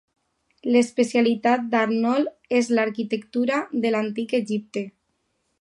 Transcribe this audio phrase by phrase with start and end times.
[0.75, 4.85] L'especialitat d'Arnold és l'arquitectura de l'antic Egipte.